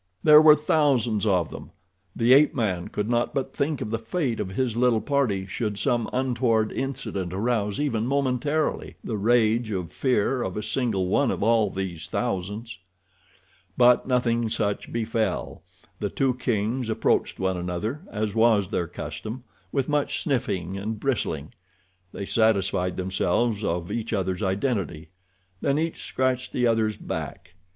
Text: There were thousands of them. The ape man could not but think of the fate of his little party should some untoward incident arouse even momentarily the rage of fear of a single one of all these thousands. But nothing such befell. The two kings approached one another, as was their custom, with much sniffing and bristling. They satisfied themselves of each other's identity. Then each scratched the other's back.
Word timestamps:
There 0.23 0.41
were 0.41 0.55
thousands 0.55 1.27
of 1.27 1.49
them. 1.51 1.69
The 2.15 2.33
ape 2.33 2.55
man 2.55 2.87
could 2.87 3.07
not 3.07 3.35
but 3.35 3.55
think 3.55 3.81
of 3.81 3.91
the 3.91 3.99
fate 3.99 4.39
of 4.39 4.49
his 4.49 4.75
little 4.75 4.99
party 4.99 5.45
should 5.45 5.77
some 5.77 6.09
untoward 6.11 6.71
incident 6.71 7.31
arouse 7.33 7.79
even 7.79 8.07
momentarily 8.07 8.95
the 9.03 9.15
rage 9.15 9.69
of 9.69 9.93
fear 9.93 10.41
of 10.41 10.57
a 10.57 10.63
single 10.63 11.05
one 11.05 11.29
of 11.29 11.43
all 11.43 11.69
these 11.69 12.07
thousands. 12.07 12.79
But 13.77 14.07
nothing 14.07 14.49
such 14.49 14.91
befell. 14.91 15.61
The 15.99 16.09
two 16.09 16.33
kings 16.33 16.89
approached 16.89 17.37
one 17.39 17.55
another, 17.55 18.01
as 18.11 18.33
was 18.33 18.69
their 18.69 18.87
custom, 18.87 19.43
with 19.71 19.87
much 19.87 20.23
sniffing 20.23 20.79
and 20.79 20.99
bristling. 20.99 21.53
They 22.11 22.25
satisfied 22.25 22.97
themselves 22.97 23.63
of 23.63 23.91
each 23.91 24.13
other's 24.13 24.41
identity. 24.41 25.09
Then 25.61 25.77
each 25.77 26.01
scratched 26.01 26.53
the 26.53 26.65
other's 26.65 26.97
back. 26.97 27.53